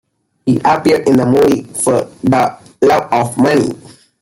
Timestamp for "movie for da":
1.27-2.57